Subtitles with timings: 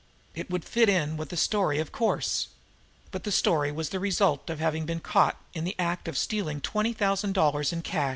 [0.33, 2.47] It would fit in with the story, of course
[3.11, 6.59] but the story was the result of having been caught in the act of stealing
[6.59, 8.09] twenty thousand dollars in cash!